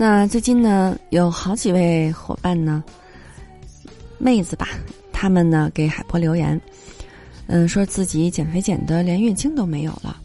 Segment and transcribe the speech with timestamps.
[0.00, 2.84] 那最近呢，有好几位伙伴呢，
[4.16, 4.68] 妹子吧，
[5.12, 6.60] 他们呢给海波留言。
[7.48, 10.16] 嗯，说自己减肥减的连月经都没有了，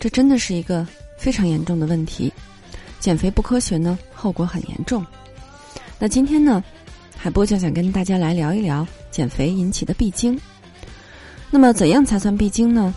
[0.00, 0.84] 这真的是一个
[1.16, 2.32] 非常严重的问题。
[2.98, 5.06] 减肥不科学呢，后果很严重。
[6.00, 6.60] 那今天呢，
[7.16, 10.36] 海波就想跟大家来聊一聊减肥引起的闭经。
[11.52, 12.92] 那么，怎样才算闭经呢？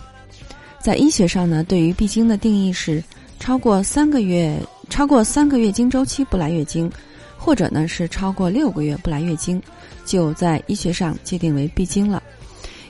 [0.80, 3.00] 在医学上呢，对于闭经的定义是
[3.38, 4.58] 超过三个月，
[4.92, 6.92] 超过三个月经周期不来月经，
[7.38, 9.60] 或者呢是超过六个月不来月经，
[10.04, 12.22] 就在医学上界定为闭经了。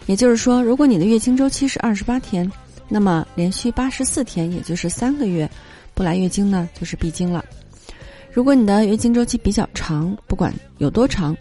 [0.07, 2.51] 也就是说，如果你的月经周期是二十八天，
[2.89, 5.49] 那么连续八十四天，也就是三个月
[5.95, 7.45] 不来月经呢，就是闭经了。
[8.33, 11.37] 如果你的月经周期比较长，不管有多长，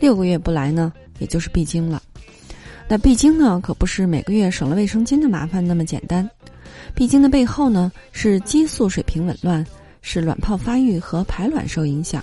[0.00, 2.02] 六个月不来呢，也就是闭经了。
[2.88, 6.26] 那闭经呢，可不是每个月省了卫生巾的麻烦那么简单。
[6.94, 9.62] 闭经的背后呢，是激素水平紊乱，
[10.08, 12.22] 是卵泡发育和排卵受影响，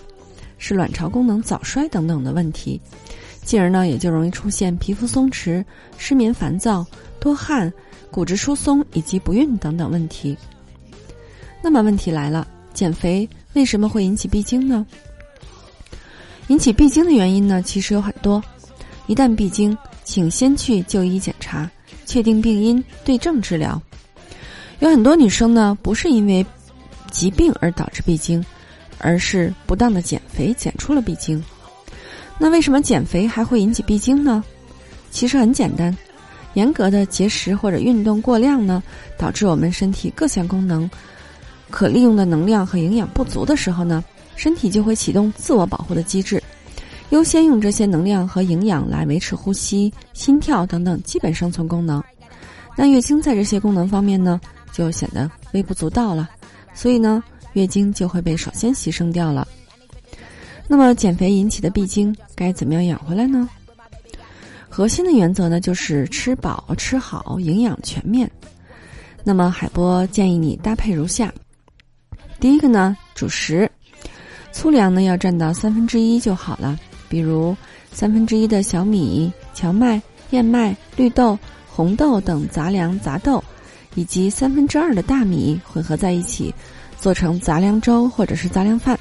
[0.58, 2.80] 是卵巢功能早衰等等的问题。
[3.44, 5.62] 进而呢，也就容易出现皮肤松弛、
[5.98, 6.86] 失眠、烦躁、
[7.20, 7.72] 多汗、
[8.10, 10.38] 骨质疏松以及不孕等等问题。
[11.62, 14.88] 那么问题来了，减肥为什么会引起闭经呢？
[16.48, 18.42] 引起闭经的原因呢，其实有很多。
[19.08, 21.70] 一旦闭经，请先去就医检查，
[22.06, 23.82] 确定病因，对症治疗。
[24.80, 26.46] 有很多女生呢，不是因为
[27.14, 28.44] 疾病而导致闭经，
[28.98, 31.42] 而是不当的减肥减出了闭经。
[32.38, 34.44] 那为什么减肥还会引起闭经呢？
[35.12, 35.96] 其实很简单，
[36.56, 38.82] 严格的节食或者运动过量呢，
[39.18, 40.90] 导致我们身体各项功能
[41.70, 44.04] 可利用的能量和营养不足的时候呢，
[44.36, 46.42] 身体就会启动自我保护的机制，
[47.12, 52.04] 优先用这些能量和营养来维持呼吸、心跳等等基本生存功能。
[52.76, 54.42] 那月经在这些功能方面呢，
[54.72, 56.32] 就显得微不足道了，
[56.74, 57.24] 所以呢，
[57.54, 59.48] 月经就会被首先牺牲掉了。
[60.68, 63.48] 那么减肥引起的闭经该怎么样养回来呢？
[64.70, 68.30] 核心的原则呢就是吃饱吃好，营养全面。
[69.24, 71.32] 那么海波建议你搭配如下：
[72.40, 73.70] 第一个呢，主食，
[74.52, 77.56] 粗粮呢要占到三分之一就好了，比如
[77.92, 80.02] 三分之一的小米、荞麦、
[80.32, 81.38] 燕麦、绿豆、
[81.70, 83.44] 红豆等杂粮杂豆，
[83.96, 86.54] 以及三分之二的大米混合在一起，
[87.00, 89.00] 做成杂粮粥或者是杂粮饭。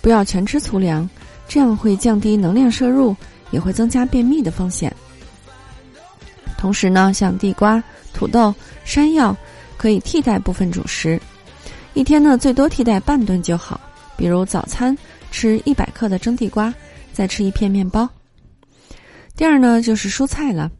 [0.00, 1.08] 不要全吃粗粮，
[1.46, 3.14] 这样会降低能量摄入，
[3.50, 4.94] 也会增加便秘的风险。
[6.58, 9.36] 同时呢，像地瓜、土豆、山药
[9.76, 11.20] 可以替代部分主食，
[11.94, 13.80] 一天呢最多替代半顿就好。
[14.16, 14.96] 比如早餐
[15.30, 16.72] 吃一百克的蒸地瓜，
[17.12, 18.08] 再吃一片面包。
[19.34, 20.70] 第二呢就是蔬菜了，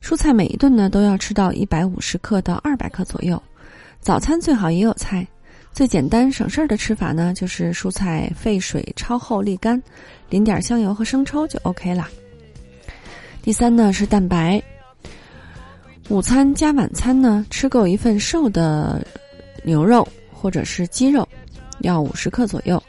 [0.00, 3.40] 蔬菜每一顿呢都要吃到一百五十克到二百克左右，
[4.00, 5.26] 早餐最好也有菜。
[5.72, 9.80] 最简单省事儿的吃法呢，就是蔬菜沸水焯后沥干，
[10.28, 12.08] 淋点香油和生抽就 OK 了。
[13.40, 14.60] 第三呢是蛋白，
[16.08, 19.06] 午餐加晚餐呢吃够一份瘦的
[19.62, 21.26] 牛肉或者是鸡肉，
[21.82, 22.82] 要五十克左右，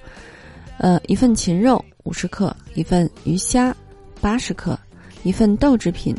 [0.77, 3.75] 呃一份禽肉五十克，一份鱼虾
[4.19, 4.77] 八十克，
[5.21, 6.15] 一份豆制品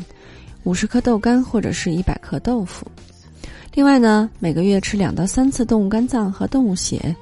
[0.65, 2.87] 五十克豆干或者是一百克豆腐。
[3.75, 7.15] 另外呢，每个月吃两到三次动物肝脏和动物血。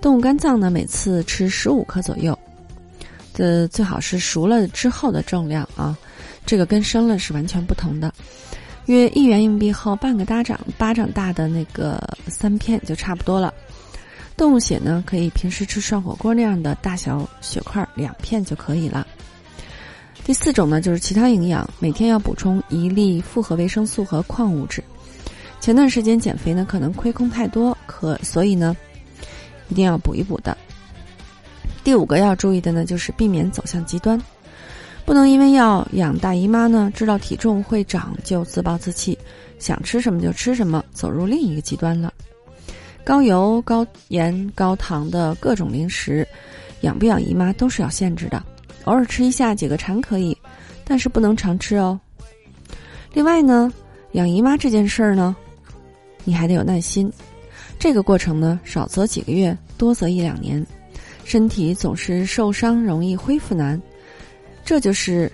[0.00, 2.38] 动物肝脏呢，每次吃十五克左右，
[3.32, 5.96] 这最好是熟了之后的重量啊，
[6.44, 8.12] 这个跟生了是完全不同的。
[8.86, 13.54] 约一元硬币厚半个巴掌巴掌大的那个三片就差不多了。
[14.36, 19.03] 动物血呢，可以平时吃涮火锅那样的大小血块两片就可以了。
[20.24, 24.82] 第四种呢，就是其他营养，每天要补充一粒复合维生素和矿物质。
[25.60, 28.74] 前段时间减肥呢，可能亏空太多，可所以呢，
[29.68, 30.56] 一定要补一补的。
[31.84, 34.18] 第五个要注意的呢，就是避免走向极端，
[35.04, 39.18] 不能因为要养大姨妈呢，知道体重会长就自暴自弃，
[39.58, 42.12] 想吃什么就吃什么，走入另一个极端了。
[43.04, 46.26] 高油、高盐、高糖的各种零食，
[46.80, 48.42] 养不养姨妈都是要限制的，
[48.84, 50.36] 偶尔吃一下解个馋可以，
[50.84, 51.98] 但是不能常吃哦。
[53.12, 53.72] 另外呢，
[54.12, 55.34] 养姨妈这件事儿呢。
[56.26, 57.12] 你还得有耐心，
[57.78, 60.66] 这个过程呢，少则几个月，多则一两年。
[61.22, 63.78] 身体总是受伤容易，恢复难。
[64.64, 65.30] 这就是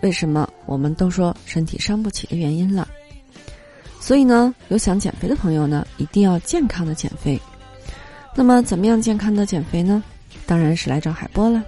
[0.00, 2.88] 为什么我们都说身体伤不起的原因了。
[4.00, 7.38] 所以呢，有想减肥的朋友呢，一定要健康的减肥。
[8.34, 10.02] 那么，怎么样健康的减肥呢？
[10.46, 11.62] 当然是来找海波了。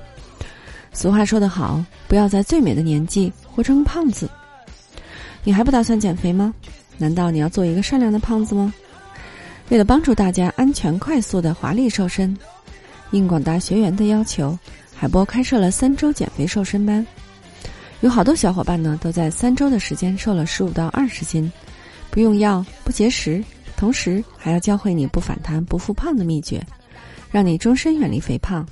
[0.92, 4.28] 俗话说得好，不要在最美的年纪活成胖子。
[5.42, 6.54] 你还不打算减肥吗？
[6.98, 8.72] 难道你要做一个善良的胖子吗？
[9.70, 12.36] 为了帮助大家安全、快速的华丽瘦身，
[13.10, 14.56] 应广大学员的要求，
[14.94, 17.04] 海波开设了三周减肥瘦身班。
[18.00, 21.50] 有好多小伙伴呢，都在三周的时间瘦了十五到二十斤。
[22.10, 23.42] 不用药，不节食，
[23.76, 26.62] 同时还要教会你不反弹、不复胖的秘诀，
[27.30, 28.66] 让你终身远离肥胖。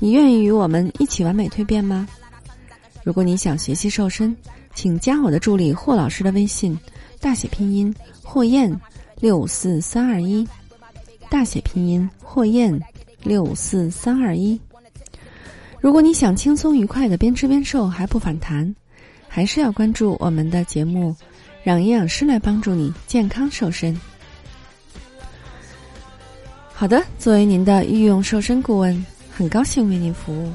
[0.00, 2.08] 你愿意与我们一起完美蜕变吗？
[3.04, 4.34] 如果你想学习瘦身，
[4.74, 6.76] 请加我的助理霍老师的微信，
[7.20, 8.74] 大写拼音霍燕
[9.20, 10.48] 六五四三二一，
[11.28, 12.80] 大写拼音霍燕
[13.22, 14.58] 六五四三二一。
[15.80, 18.74] 如果你想轻松愉快的边吃边瘦还不反弹，
[19.28, 21.14] 还是要关注我们的节目。
[21.62, 23.94] 让营养师来帮助你健康瘦身。
[26.72, 29.04] 好的，作为您的御用瘦身顾问，
[29.40, 30.52] 很高兴为您服务。